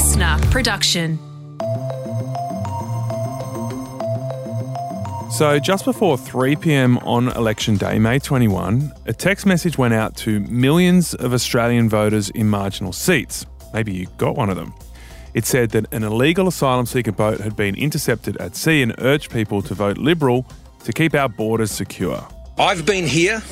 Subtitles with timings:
[0.00, 1.18] listener production.
[5.30, 10.16] So, just before 3 pm on election day, May 21, a text message went out
[10.18, 13.44] to millions of Australian voters in marginal seats.
[13.74, 14.72] Maybe you got one of them.
[15.34, 19.30] It said that an illegal asylum seeker boat had been intercepted at sea and urged
[19.30, 20.46] people to vote Liberal
[20.84, 22.26] to keep our borders secure.
[22.58, 23.42] I've been here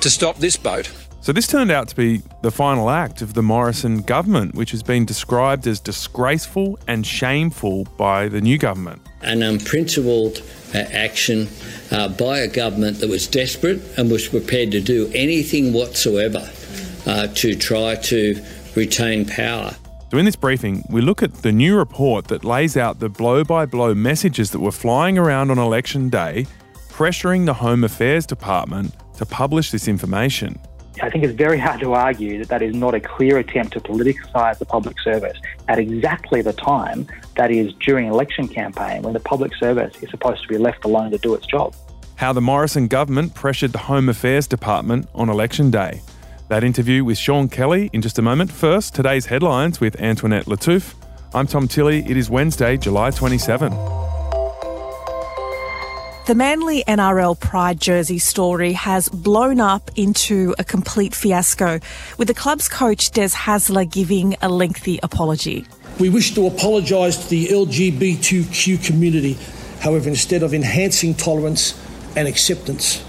[0.00, 0.92] to stop this boat.
[1.26, 4.84] So, this turned out to be the final act of the Morrison government, which has
[4.84, 9.02] been described as disgraceful and shameful by the new government.
[9.22, 10.40] An unprincipled
[10.72, 11.48] uh, action
[11.90, 16.48] uh, by a government that was desperate and was prepared to do anything whatsoever
[17.06, 18.40] uh, to try to
[18.76, 19.74] retain power.
[20.12, 23.42] So, in this briefing, we look at the new report that lays out the blow
[23.42, 26.46] by blow messages that were flying around on election day,
[26.88, 30.60] pressuring the Home Affairs Department to publish this information.
[31.02, 33.80] I think it's very hard to argue that that is not a clear attempt to
[33.80, 39.20] politicise the public service at exactly the time that is during election campaign when the
[39.20, 41.74] public service is supposed to be left alone to do its job.
[42.16, 46.00] How the Morrison government pressured the Home Affairs Department on election day.
[46.48, 48.50] That interview with Sean Kelly in just a moment.
[48.50, 50.94] First, today's headlines with Antoinette Lattouf.
[51.34, 52.08] I'm Tom Tilley.
[52.08, 54.05] It is Wednesday, July 27.
[56.26, 61.78] The Manly NRL Pride jersey story has blown up into a complete fiasco,
[62.18, 65.68] with the club's coach Des Hasler giving a lengthy apology.
[66.00, 69.38] We wish to apologise to the LGBTQ community.
[69.78, 71.80] However, instead of enhancing tolerance
[72.16, 73.04] and acceptance,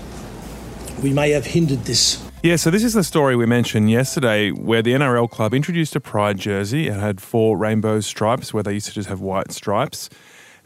[1.02, 2.24] we may have hindered this.
[2.44, 6.00] Yeah, so this is the story we mentioned yesterday where the NRL club introduced a
[6.00, 6.88] pride jersey.
[6.88, 10.08] It had four rainbow stripes where they used to just have white stripes.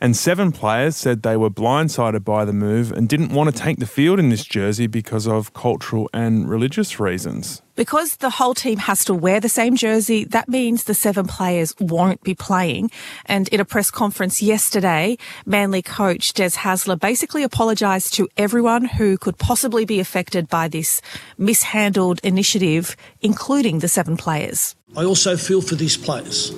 [0.04, 3.78] And seven players said they were blindsided by the move and didn't want to take
[3.78, 7.62] the field in this jersey because of cultural and religious reasons.
[7.76, 11.76] Because the whole team has to wear the same jersey, that means the seven players
[11.80, 12.90] won't be playing.
[13.28, 19.20] And in a press conference yesterday, Manly coach Des Hasler basically apologised to everyone who
[19.20, 21.00] could possibly be affected by this
[21.38, 24.76] mishandled initiative, including the seven players.
[24.98, 26.52] I also feel for these players.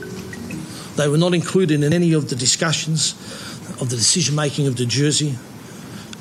[0.96, 3.14] They were not included in any of the discussions
[3.82, 5.36] of the decision making of the jersey.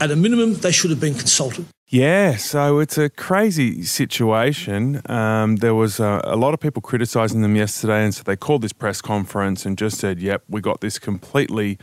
[0.00, 1.66] At a minimum, they should have been consulted.
[1.88, 5.02] Yeah, so it's a crazy situation.
[5.10, 8.62] Um, there was a, a, lot of people criticising them yesterday, and so they called
[8.62, 11.76] this press conference and just said, "Yep, we got this completely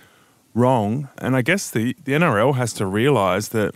[0.56, 3.76] wrong." And I guess the the NRL has to realise that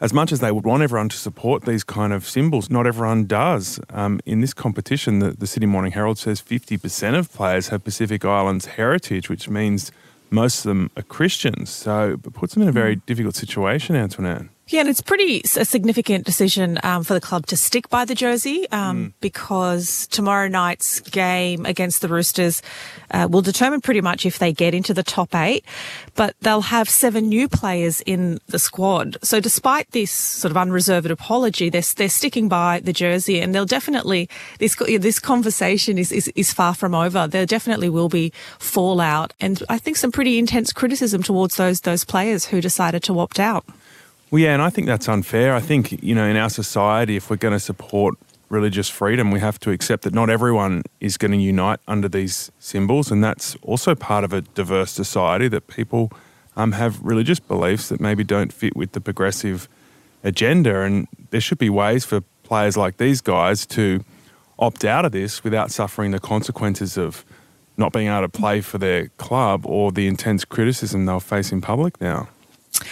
[0.00, 3.24] as much as they would want everyone to support these kind of symbols, not everyone
[3.24, 3.80] does.
[3.90, 8.24] Um, in this competition, the, the Sydney Morning Herald says 50% of players have Pacific
[8.24, 9.92] Islands heritage, which means
[10.30, 11.70] most of them are Christians.
[11.70, 14.46] So it puts them in a very difficult situation, Antoinette.
[14.68, 18.16] Yeah, and it's pretty a significant decision um, for the club to stick by the
[18.16, 19.12] jersey um, mm.
[19.20, 22.62] because tomorrow night's game against the Roosters
[23.12, 25.64] uh, will determine pretty much if they get into the top eight.
[26.16, 29.18] But they'll have seven new players in the squad.
[29.22, 33.66] So despite this sort of unreserved apology, they're, they're sticking by the jersey, and they'll
[33.66, 34.28] definitely
[34.58, 37.28] this this conversation is, is is far from over.
[37.28, 42.04] There definitely will be fallout, and I think some pretty intense criticism towards those those
[42.04, 43.64] players who decided to opt out.
[44.30, 45.54] Well, yeah, and I think that's unfair.
[45.54, 48.14] I think, you know, in our society, if we're going to support
[48.48, 52.50] religious freedom, we have to accept that not everyone is going to unite under these
[52.58, 53.10] symbols.
[53.10, 56.10] And that's also part of a diverse society that people
[56.56, 59.68] um, have religious beliefs that maybe don't fit with the progressive
[60.24, 60.80] agenda.
[60.82, 64.04] And there should be ways for players like these guys to
[64.58, 67.24] opt out of this without suffering the consequences of
[67.76, 71.60] not being able to play for their club or the intense criticism they'll face in
[71.60, 72.28] public now.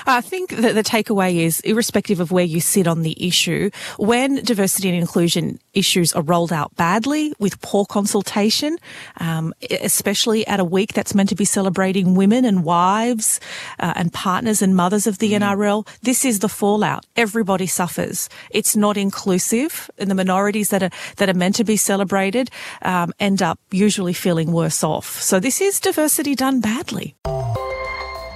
[0.07, 4.37] I think that the takeaway is, irrespective of where you sit on the issue, when
[4.37, 8.79] diversity and inclusion issues are rolled out badly with poor consultation,
[9.19, 13.41] um, especially at a week that's meant to be celebrating women and wives
[13.79, 15.41] uh, and partners and mothers of the mm.
[15.41, 17.07] NRL, this is the fallout.
[17.17, 18.29] Everybody suffers.
[18.51, 22.51] It's not inclusive, and the minorities that are that are meant to be celebrated
[22.83, 25.21] um, end up usually feeling worse off.
[25.21, 27.17] So this is diversity done badly.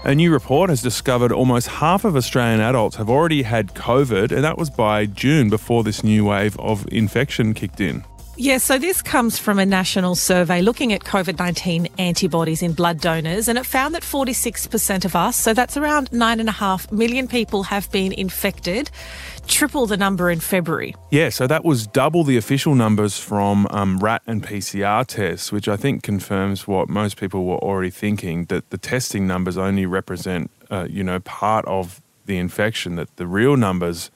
[0.09, 4.43] A new report has discovered almost half of Australian adults have already had COVID, and
[4.43, 8.05] that was by June before this new wave of infection kicked in.
[8.40, 13.00] Yeah, so this comes from a national survey looking at COVID 19 antibodies in blood
[13.00, 17.90] donors, and it found that 46% of us, so that's around 9.5 million people, have
[17.90, 18.93] been infected,
[19.49, 20.94] triple the number in February.
[21.11, 25.67] Yeah, so that was double the official numbers from um, RAT and PCR tests, which
[25.67, 30.52] I think confirms what most people were already thinking that the testing numbers only represent,
[30.70, 34.12] uh, you know, part of the infection, that the real numbers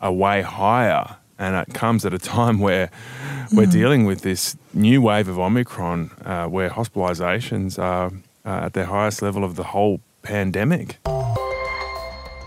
[0.00, 2.90] are way higher and it comes at a time where
[3.52, 8.12] we're dealing with this new wave of Omicron, uh, where hospitalizations are
[8.44, 10.98] uh, at their highest level of the whole pandemic.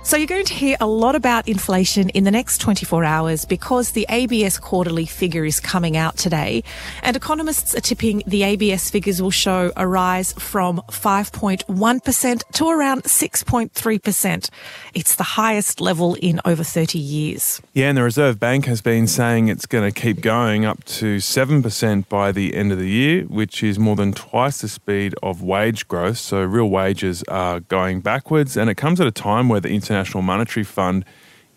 [0.03, 3.91] So you're going to hear a lot about inflation in the next 24 hours because
[3.91, 6.63] the ABS quarterly figure is coming out today.
[7.03, 13.03] And economists are tipping the ABS figures will show a rise from 5.1% to around
[13.03, 14.49] 6.3%.
[14.95, 17.61] It's the highest level in over 30 years.
[17.73, 21.17] Yeah, and the Reserve Bank has been saying it's going to keep going up to
[21.17, 25.43] 7% by the end of the year, which is more than twice the speed of
[25.43, 26.17] wage growth.
[26.17, 30.23] So real wages are going backwards, and it comes at a time where the International
[30.23, 31.03] Monetary Fund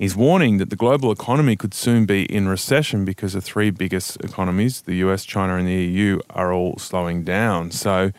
[0.00, 4.16] is warning that the global economy could soon be in recession because the three biggest
[4.24, 7.70] economies, the US, China, and the EU, are all slowing down.
[7.70, 8.10] So,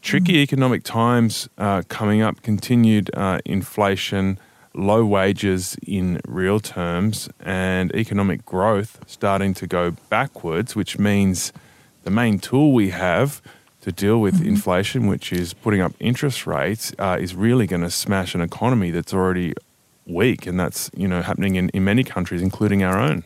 [0.00, 4.38] tricky economic times uh, coming up, continued uh, inflation,
[4.72, 11.52] low wages in real terms, and economic growth starting to go backwards, which means
[12.04, 13.42] the main tool we have
[13.80, 17.90] to deal with inflation, which is putting up interest rates, uh, is really going to
[17.90, 19.54] smash an economy that's already
[20.06, 23.24] weak, and that's you know happening in, in many countries, including our own.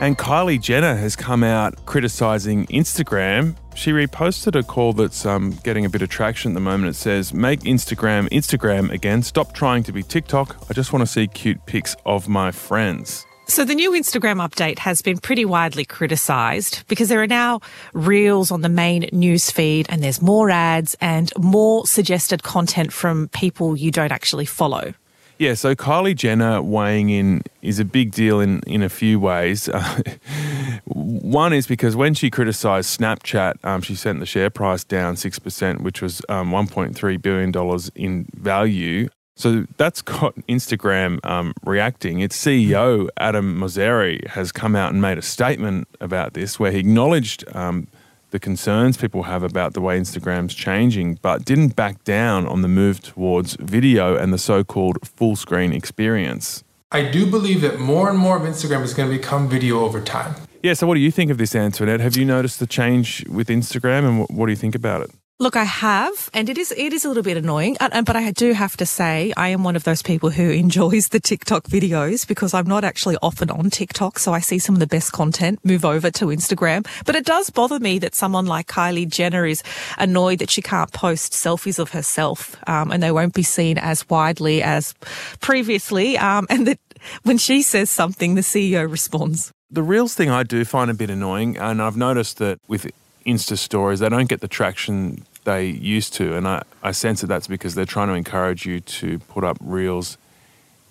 [0.00, 3.56] And Kylie Jenner has come out criticizing Instagram.
[3.74, 6.90] She reposted a call that's um, getting a bit of traction at the moment.
[6.90, 9.24] It says, Make Instagram Instagram again.
[9.24, 10.56] Stop trying to be TikTok.
[10.70, 13.26] I just want to see cute pics of my friends.
[13.50, 17.60] So the new Instagram update has been pretty widely criticised because there are now
[17.94, 23.28] reels on the main news feed and there's more ads and more suggested content from
[23.28, 24.92] people you don't actually follow.
[25.38, 29.66] Yeah, so Kylie Jenner weighing in is a big deal in, in a few ways.
[30.84, 35.80] One is because when she criticised Snapchat, um, she sent the share price down 6%,
[35.80, 39.08] which was um, $1.3 billion in value.
[39.38, 42.18] So that's got Instagram um, reacting.
[42.20, 46.80] Its CEO, Adam Mosseri, has come out and made a statement about this where he
[46.80, 47.86] acknowledged um,
[48.30, 52.68] the concerns people have about the way Instagram's changing, but didn't back down on the
[52.68, 56.64] move towards video and the so called full screen experience.
[56.90, 60.00] I do believe that more and more of Instagram is going to become video over
[60.00, 60.34] time.
[60.64, 62.00] Yeah, so what do you think of this, Antoinette?
[62.00, 65.10] Have you noticed the change with Instagram and what, what do you think about it?
[65.40, 68.32] Look, I have, and it is it is a little bit annoying, and- but I
[68.32, 72.26] do have to say I am one of those people who enjoys the TikTok videos
[72.26, 75.60] because I'm not actually often on TikTok, so I see some of the best content
[75.62, 76.88] move over to Instagram.
[77.06, 79.62] But it does bother me that someone like Kylie Jenner is
[79.96, 84.10] annoyed that she can't post selfies of herself, um, and they won't be seen as
[84.10, 84.92] widely as
[85.38, 86.80] previously, um, and that
[87.22, 89.52] when she says something, the CEO responds.
[89.70, 92.90] The Reels thing I do find a bit annoying, and I've noticed that with
[93.28, 96.34] Insta stories, they don't get the traction they used to.
[96.34, 99.58] And I, I sense that that's because they're trying to encourage you to put up
[99.60, 100.16] Reels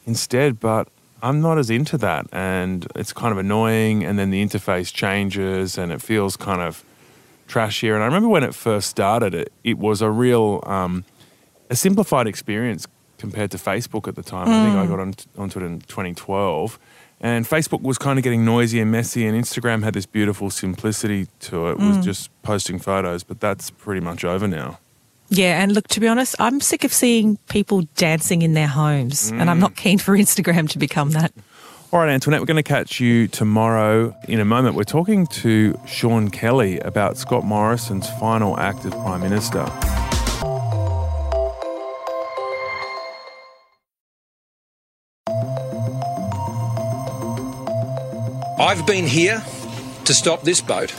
[0.06, 0.60] instead.
[0.60, 0.88] But
[1.24, 2.28] I'm not as into that.
[2.32, 4.04] And it's kind of annoying.
[4.04, 6.84] And then the interface changes and it feels kind of
[7.48, 7.96] trashier.
[7.96, 11.06] And I remember when it first started, it, it was a real, um,
[11.70, 12.88] a simplified experience
[13.18, 14.48] compared to Facebook at the time.
[14.48, 16.78] I think I got on, onto it in 2012.
[17.20, 21.28] And Facebook was kind of getting noisy and messy, and Instagram had this beautiful simplicity
[21.42, 22.04] to it, was mm.
[22.04, 24.80] just posting photos, but that's pretty much over now.
[25.30, 29.32] Yeah, and look, to be honest, I'm sick of seeing people dancing in their homes,
[29.32, 29.78] and I'm not mm.
[29.78, 31.34] keen for Instagram to become that.
[31.92, 34.76] All right, Antoinette, we're going to catch you tomorrow in a moment.
[34.76, 39.66] We're talking to Sean Kelly about Scott Morrison's final act as Prime Minister.
[48.60, 49.44] I've been here
[50.06, 50.94] to stop this boat,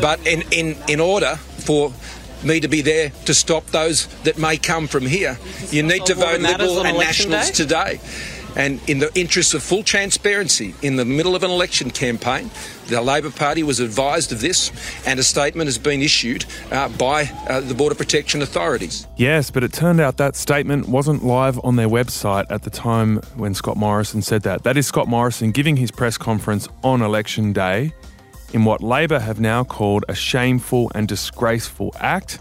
[0.00, 1.92] but in, in, in order for
[2.42, 5.38] me to be there to stop those that may come from here,
[5.70, 8.00] you need to vote Liberal and Nationals today.
[8.56, 12.50] And in the interests of full transparency, in the middle of an election campaign,
[12.86, 14.70] the Labor Party was advised of this,
[15.06, 19.06] and a statement has been issued uh, by uh, the Border Protection authorities.
[19.16, 23.16] Yes, but it turned out that statement wasn't live on their website at the time
[23.36, 24.64] when Scott Morrison said that.
[24.64, 27.92] That is Scott Morrison giving his press conference on election day
[28.52, 32.38] in what Labor have now called a shameful and disgraceful act.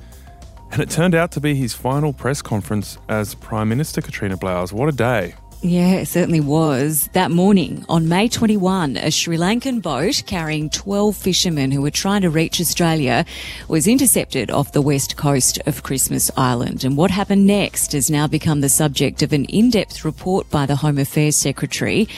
[0.71, 4.73] And it turned out to be his final press conference as Prime Minister, Katrina Blowers.
[4.73, 5.35] What a day.
[5.65, 7.07] Yeah, it certainly was.
[7.13, 12.21] That morning, on May 21, a Sri Lankan boat carrying 12 fishermen who were trying
[12.23, 13.23] to reach Australia
[13.69, 16.83] was intercepted off the west coast of Christmas Island.
[16.83, 20.75] And what happened next has now become the subject of an in-depth report by the
[20.75, 22.09] Home Affairs Secretary.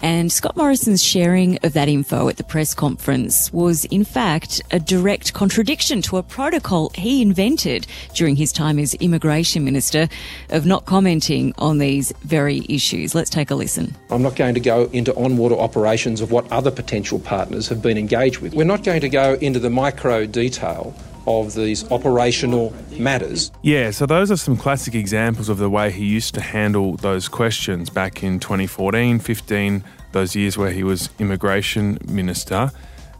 [0.00, 4.78] And Scott Morrison's sharing of that info at the press conference was, in fact, a
[4.78, 10.08] direct contradiction to a protocol he invented during his time as Immigration Minister
[10.50, 13.14] of not commenting on these very issues issues.
[13.14, 13.94] Let's take a listen.
[14.10, 17.82] I'm not going to go into on water operations of what other potential partners have
[17.82, 18.54] been engaged with.
[18.54, 20.94] We're not going to go into the micro detail
[21.26, 23.52] of these operational matters.
[23.62, 27.28] Yeah, so those are some classic examples of the way he used to handle those
[27.28, 32.70] questions back in 2014, 15, those years where he was immigration minister.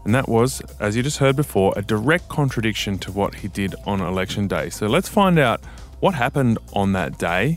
[0.05, 3.76] And that was, as you just heard before, a direct contradiction to what he did
[3.87, 4.69] on election day.
[4.69, 5.64] So let's find out
[6.00, 7.57] what happened on that day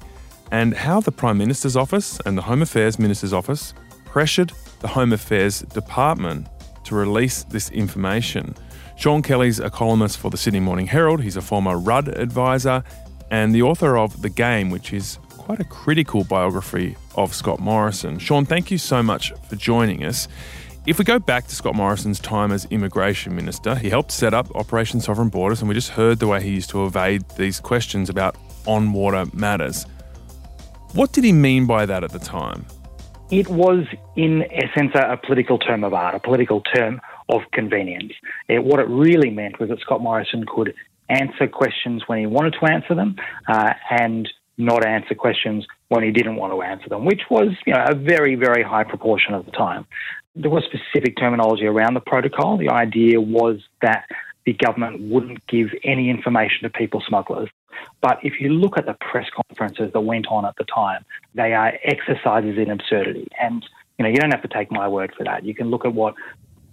[0.51, 3.73] and how the Prime Minister's office and the Home Affairs Minister's office
[4.05, 6.47] pressured the Home Affairs Department
[6.85, 8.55] to release this information.
[8.95, 11.21] Sean Kelly's a columnist for the Sydney Morning Herald.
[11.21, 12.83] He's a former Rudd advisor
[13.31, 18.19] and the author of The Game, which is quite a critical biography of Scott Morrison.
[18.19, 20.27] Sean, thank you so much for joining us.
[20.85, 24.55] If we go back to Scott Morrison's time as immigration minister, he helped set up
[24.55, 28.07] Operation Sovereign Borders, and we just heard the way he used to evade these questions
[28.07, 28.37] about
[28.67, 29.87] on water matters.
[30.95, 32.65] What did he mean by that at the time?
[33.29, 33.85] It was,
[34.15, 38.13] in essence, a political term of art, a political term of convenience.
[38.47, 40.73] It, what it really meant was that Scott Morrison could
[41.09, 43.17] answer questions when he wanted to answer them
[43.49, 47.73] uh, and not answer questions when he didn't want to answer them, which was you
[47.73, 49.85] know, a very, very high proportion of the time.
[50.33, 52.57] There was specific terminology around the protocol.
[52.57, 54.05] The idea was that
[54.45, 57.49] the government wouldn't give any information to people smugglers.
[58.01, 61.53] But if you look at the press conferences that went on at the time, they
[61.53, 63.27] are exercises in absurdity.
[63.41, 63.65] And
[63.97, 65.45] you know, you don't have to take my word for that.
[65.45, 66.15] You can look at what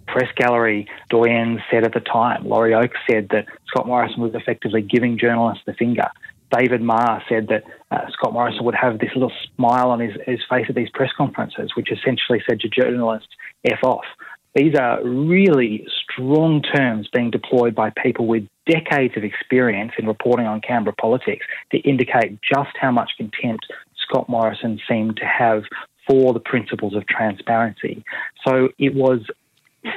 [0.07, 2.45] press gallery doyens said at the time.
[2.45, 6.09] Laurie Oakes said that Scott Morrison was effectively giving journalists the finger.
[6.55, 10.39] David Marr said that uh, Scott Morrison would have this little smile on his, his
[10.49, 13.29] face at these press conferences, which essentially said to journalists,
[13.65, 14.05] F off.
[14.55, 20.45] These are really strong terms being deployed by people with decades of experience in reporting
[20.45, 23.65] on Canberra politics to indicate just how much contempt
[24.07, 25.63] Scott Morrison seemed to have
[26.07, 28.03] for the principles of transparency.
[28.45, 29.21] So it was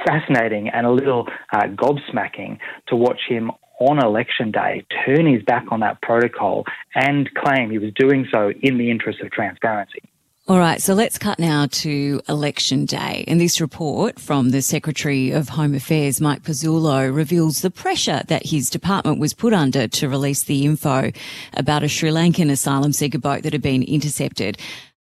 [0.05, 5.65] fascinating and a little uh, gobsmacking to watch him on election day turn his back
[5.69, 10.01] on that protocol and claim he was doing so in the interest of transparency.
[10.49, 13.25] All right, so let's cut now to election day.
[13.27, 18.45] And this report from the Secretary of Home Affairs, Mike Pezzullo, reveals the pressure that
[18.45, 21.11] his department was put under to release the info
[21.51, 24.57] about a Sri Lankan asylum seeker boat that had been intercepted.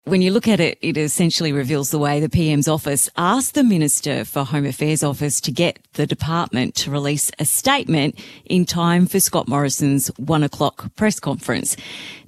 [0.07, 3.65] When you look at it, it essentially reveals the way the PM's office asked the
[3.65, 9.07] Minister for Home Affairs office to get the department to release a statement in time
[9.07, 11.75] for Scott Morrison's one o'clock press conference.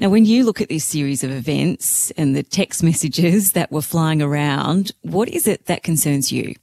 [0.00, 3.82] Now, when you look at this series of events and the text messages that were
[3.82, 6.54] flying around, what is it that concerns you?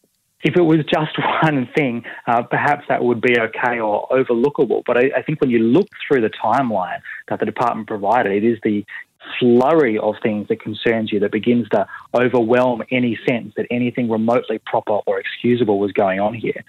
[0.43, 4.82] If it was just one thing, uh, perhaps that would be okay or overlookable.
[4.88, 8.43] But I, I, think when you look through the timeline that the department provided, it
[8.43, 8.84] is the
[9.39, 14.60] flurry of things that concerns you that begins to overwhelm any sense that anything remotely
[14.65, 16.63] proper or excusable was going on here.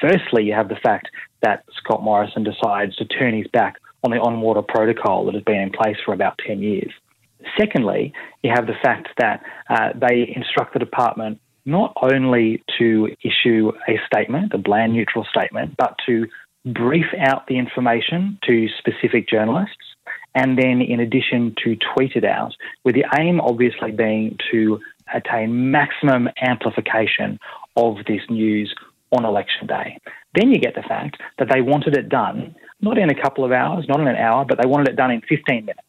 [0.00, 1.08] Firstly, you have the fact
[1.42, 5.42] that Scott Morrison decides to turn his back on the on water protocol that has
[5.42, 6.92] been in place for about 10 years.
[7.58, 8.12] Secondly,
[8.42, 13.98] you have the fact that uh, they instruct the department not only to issue a
[14.06, 16.26] statement, a bland neutral statement, but to
[16.64, 19.76] brief out the information to specific journalists
[20.38, 22.52] and then in addition to tweet it out,
[22.84, 24.78] with the aim obviously being to
[25.12, 27.38] attain maximum amplification
[27.76, 28.72] of this news
[29.10, 29.98] on election day.
[30.34, 33.50] Then you get the fact that they wanted it done not in a couple of
[33.50, 35.80] hours, not in an hour, but they wanted it done in 15 minutes.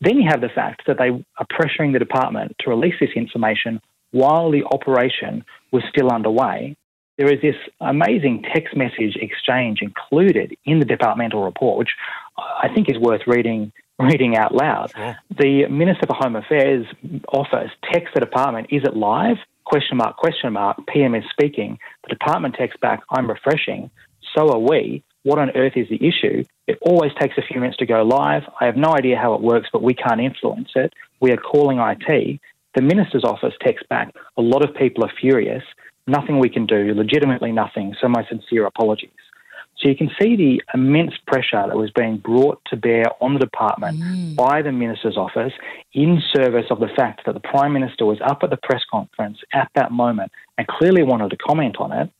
[0.00, 3.80] Then you have the fact that they are pressuring the department to release this information
[4.12, 6.76] while the operation was still underway.
[7.20, 11.90] There is this amazing text message exchange included in the departmental report, which
[12.38, 14.90] I think is worth reading reading out loud.
[14.96, 15.18] Sure.
[15.38, 16.86] The Minister for Home Affairs
[17.28, 19.36] office texts the department, is it live?
[19.64, 21.78] Question mark, question mark, PM is speaking.
[22.04, 23.90] The department texts back, I'm refreshing.
[24.34, 25.04] So are we.
[25.22, 26.44] What on earth is the issue?
[26.66, 28.44] It always takes a few minutes to go live.
[28.58, 30.94] I have no idea how it works, but we can't influence it.
[31.20, 32.40] We are calling IT.
[32.74, 35.64] The minister's office texts back, a lot of people are furious.
[36.10, 37.94] Nothing we can do, legitimately nothing.
[38.00, 39.10] So my sincere apologies.
[39.80, 43.40] So you can see the immense pressure that was being brought to bear on the
[43.40, 44.36] department mm.
[44.36, 45.52] by the minister's office
[45.94, 49.38] in service of the fact that the prime minister was up at the press conference
[49.54, 52.10] at that moment and clearly wanted to comment on it.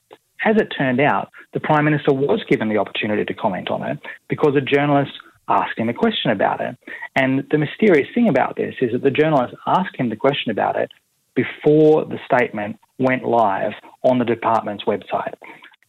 [0.43, 3.99] As it turned out, the prime minister was given the opportunity to comment on it
[4.29, 5.13] because a journalist
[5.49, 6.79] asked him a question about it.
[7.17, 10.77] And the mysterious thing about this is that the journalist asked him the question about
[10.77, 10.91] it
[11.35, 13.73] before the statement went live
[14.05, 15.35] on the department's website.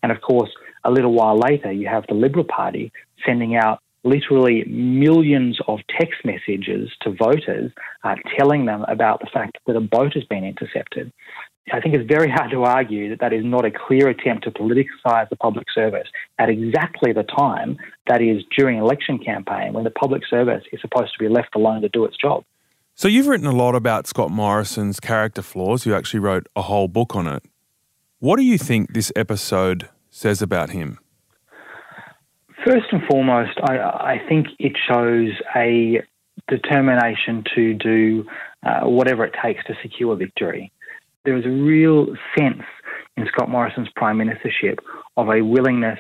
[0.04, 0.50] And of course,
[0.84, 2.92] a little while later, you have the Liberal Party
[3.26, 7.72] sending out literally millions of text messages to voters
[8.04, 11.12] uh, telling them about the fact that a boat has been intercepted.
[11.72, 14.52] I think it's very hard to argue that that is not a clear attempt to
[14.52, 16.08] politicise the public service
[16.40, 21.14] at exactly the time that is during election campaign when the public service is supposed
[21.14, 22.44] to be left alone to do its job.
[23.02, 25.88] So you've written a lot about Scott Morrison's character flaws.
[25.88, 27.42] You actually wrote a whole book on it.
[28.20, 31.00] What do you think this episode says about him?
[32.64, 36.04] First and foremost, I, I think it shows a
[36.48, 38.26] determination to do
[38.62, 40.72] uh, whatever it takes to secure victory.
[41.26, 42.06] There is a real
[42.38, 42.62] sense
[43.18, 44.78] in Scott Morrison's prime ministership
[45.18, 45.98] of a willingness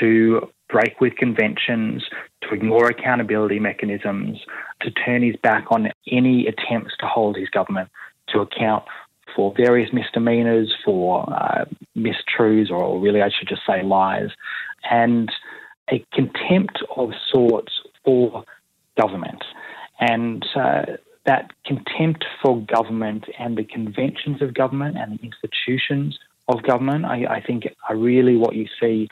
[0.00, 2.02] to break with conventions,
[2.40, 4.38] to ignore accountability mechanisms,
[4.80, 7.90] to turn his back on any attempts to hold his government
[8.28, 8.82] to account
[9.36, 11.64] for various misdemeanours, for uh,
[11.96, 14.30] mistruths, or really I should just say lies,
[14.90, 15.30] and
[15.90, 17.72] a contempt of sorts
[18.04, 18.44] for
[19.00, 19.44] government.
[20.00, 20.82] And uh,
[21.26, 27.24] that contempt for government and the conventions of government and the institutions of government, I,
[27.36, 29.08] I think, are really what you see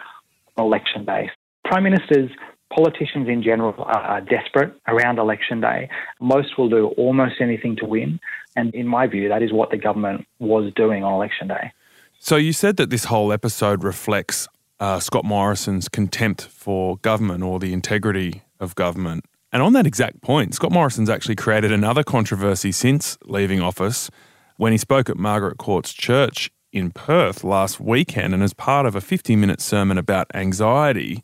[0.57, 1.31] on election day.
[1.71, 2.31] Prime ministers,
[2.75, 5.89] politicians in general are, desperate around election day.
[6.21, 8.19] Most will do almost anything to win.
[8.57, 11.71] And in my view, that is what the government was doing on election day.
[12.19, 14.49] So you said that this whole episode reflects
[14.81, 19.25] uh, Scott Morrison's contempt for government or the integrity of government.
[19.53, 24.11] And on that exact point, Scott Morrison's actually created another controversy since leaving office
[24.57, 28.35] when he spoke at Margaret Court's church in Perth last weekend.
[28.35, 31.23] And as part of a 50 minute sermon about anxiety,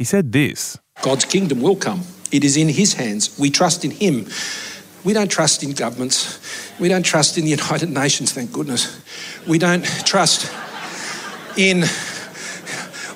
[0.00, 2.00] he said this God's kingdom will come.
[2.32, 3.38] It is in His hands.
[3.38, 4.28] We trust in Him.
[5.04, 6.40] We don't trust in governments.
[6.80, 8.98] We don't trust in the United Nations, thank goodness.
[9.46, 10.50] We don't trust
[11.58, 11.84] in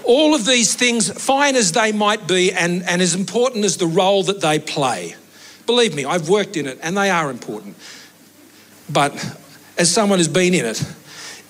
[0.05, 3.87] all of these things, fine as they might be and, and as important as the
[3.87, 5.15] role that they play.
[5.65, 7.77] Believe me, I've worked in it and they are important.
[8.93, 9.15] But
[9.79, 10.85] as someone who's been in it,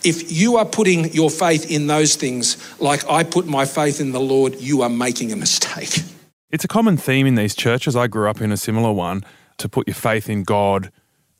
[0.04, 4.12] if you are putting your faith in those things like I put my faith in
[4.12, 6.04] the Lord, you are making a mistake.
[6.50, 7.96] It's a common theme in these churches.
[7.96, 9.24] I grew up in a similar one
[9.58, 10.92] to put your faith in God,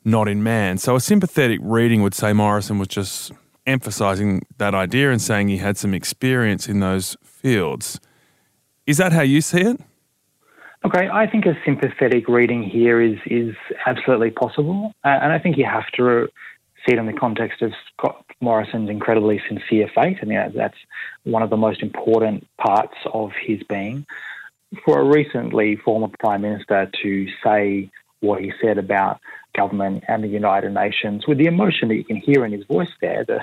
[0.03, 0.77] not in man.
[0.77, 3.31] So a sympathetic reading would say Morrison was just
[3.65, 7.99] emphasizing that idea and saying he had some experience in those fields.
[8.85, 9.79] Is that how you see it?
[10.83, 13.55] Okay, I think a sympathetic reading here is is
[13.87, 16.27] absolutely possible, uh, and I think you have to
[16.85, 20.77] see it in the context of Scott Morrison's incredibly sincere faith, and yeah, that's
[21.23, 24.05] one of the most important parts of his being.
[24.83, 29.19] For a recently former prime minister to say what he said about
[29.55, 32.91] government and the United Nations, with the emotion that you can hear in his voice
[33.01, 33.39] there, the,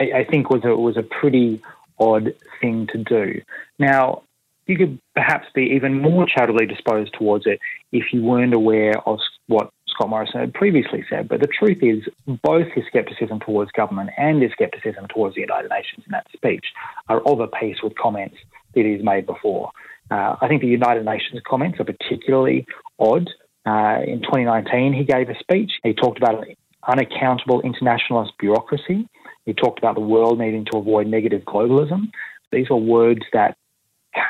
[0.00, 1.60] I, I, think was a, was a pretty
[1.98, 3.40] odd thing to do.
[3.78, 4.22] Now,
[4.66, 7.58] you could perhaps be even more charitably disposed towards it
[7.90, 11.28] if you weren't aware of what Scott Morrison had previously said.
[11.28, 12.02] But the truth is,
[12.42, 16.64] both his scepticism towards government and his scepticism towards the United Nations in that speech
[17.08, 18.36] are of a piece with comments
[18.74, 19.70] that he's made before.
[20.10, 22.66] Uh, I think the United Nations comments are particularly
[22.98, 23.28] odd.
[23.64, 25.72] Uh, in 2019, he gave a speech.
[25.82, 29.08] He talked about an unaccountable internationalist bureaucracy.
[29.46, 32.10] He talked about the world needing to avoid negative globalism.
[32.50, 33.56] These are words that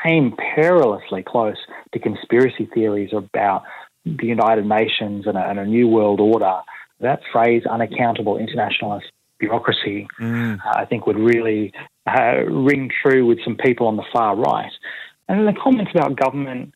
[0.03, 1.57] came perilously close
[1.91, 3.63] to conspiracy theories about
[4.05, 6.59] the United Nations and a, and a new world order.
[6.99, 9.07] That phrase, unaccountable internationalist
[9.39, 10.57] bureaucracy, mm.
[10.57, 11.73] uh, I think would really
[12.07, 14.71] uh, ring true with some people on the far right.
[15.27, 16.73] And the comments about government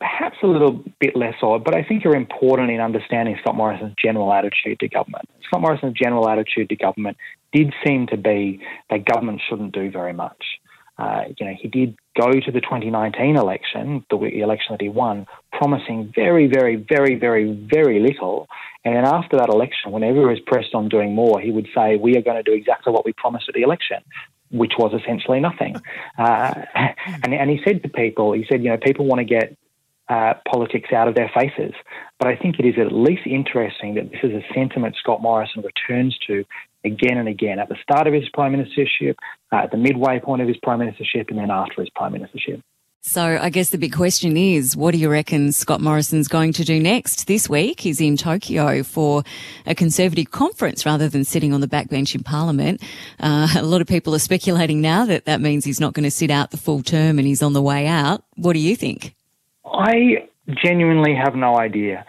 [0.00, 3.94] perhaps a little bit less odd, but I think are important in understanding Scott Morrison's
[4.02, 5.28] general attitude to government.
[5.46, 7.16] Scott Morrison's general attitude to government
[7.52, 10.44] did seem to be that government shouldn't do very much.
[10.98, 15.26] Uh, you know, he did go to the 2019 election, the election that he won,
[15.52, 18.48] promising very, very, very, very, very little.
[18.84, 21.96] And then after that election, whenever he was pressed on doing more, he would say,
[21.96, 23.98] "We are going to do exactly what we promised at the election."
[24.50, 25.76] Which was essentially nothing.
[26.18, 26.64] Uh,
[27.22, 29.54] and, and he said to people, he said, you know, people want to get
[30.08, 31.74] uh, politics out of their faces.
[32.18, 35.62] But I think it is at least interesting that this is a sentiment Scott Morrison
[35.62, 36.44] returns to
[36.84, 39.16] again and again at the start of his prime ministership,
[39.52, 42.62] uh, at the midway point of his prime ministership, and then after his prime ministership.
[43.08, 46.64] So I guess the big question is, what do you reckon Scott Morrison's going to
[46.64, 47.28] do next?
[47.28, 49.22] This week he's in Tokyo for
[49.64, 52.82] a Conservative conference rather than sitting on the backbench in Parliament.
[53.20, 56.10] Uh, a lot of people are speculating now that that means he's not going to
[56.10, 58.24] sit out the full term and he's on the way out.
[58.34, 59.14] What do you think?
[59.64, 60.26] I
[60.64, 62.04] genuinely have no idea.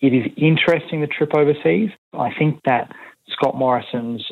[0.00, 1.90] It is interesting the trip overseas.
[2.12, 2.90] I think that
[3.32, 4.26] Scott Morrison's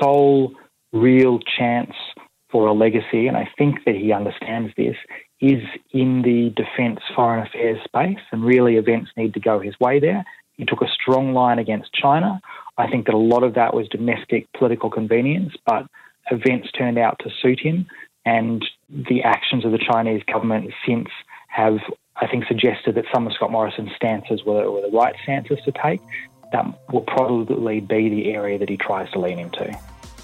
[0.00, 0.54] sole
[0.92, 1.92] real chance
[2.50, 4.96] for a legacy, and I think that he understands this,
[5.40, 10.00] is in the defence foreign affairs space, and really events need to go his way
[10.00, 10.24] there.
[10.56, 12.40] He took a strong line against China.
[12.76, 15.86] I think that a lot of that was domestic political convenience, but
[16.30, 17.86] events turned out to suit him,
[18.26, 21.08] and the actions of the Chinese government since
[21.48, 21.78] have,
[22.16, 25.72] I think, suggested that some of Scott Morrison's stances were, were the right stances to
[25.72, 26.00] take.
[26.52, 29.78] That will probably be the area that he tries to lean into.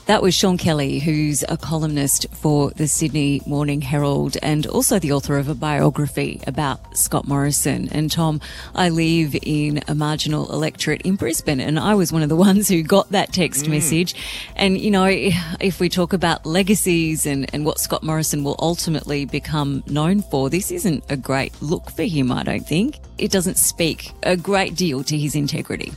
[0.07, 5.11] That was Sean Kelly, who's a columnist for the Sydney Morning Herald and also the
[5.11, 7.89] author of a biography about Scott Morrison.
[7.91, 8.41] And Tom,
[8.73, 12.69] I live in a marginal electorate in Brisbane, and I was one of the ones
[12.69, 13.71] who got that text mm.
[13.71, 14.15] message.
[14.55, 19.25] And, you know, if we talk about legacies and, and what Scott Morrison will ultimately
[19.25, 23.01] become known for, this isn't a great look for him, I don't think.
[23.19, 25.95] It doesn't speak a great deal to his integrity.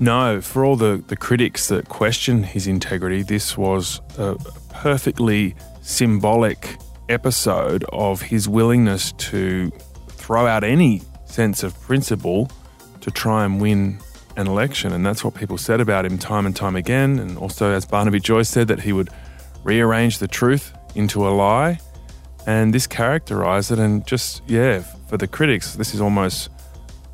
[0.00, 4.36] No, for all the, the critics that question his integrity, this was a
[4.70, 6.76] perfectly symbolic
[7.08, 9.70] episode of his willingness to
[10.08, 12.50] throw out any sense of principle
[13.00, 13.98] to try and win
[14.36, 14.92] an election.
[14.92, 17.18] And that's what people said about him time and time again.
[17.18, 19.08] And also, as Barnaby Joyce said, that he would
[19.64, 21.80] rearrange the truth into a lie.
[22.46, 23.78] And this characterized it.
[23.78, 26.50] And just, yeah, for the critics, this is almost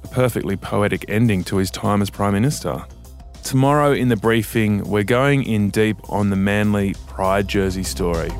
[0.04, 2.84] a perfectly poetic ending to his time as Prime Minister.
[3.42, 8.30] Tomorrow in the briefing, we're going in deep on the Manly Pride jersey story.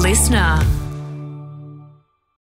[0.00, 0.83] Listener.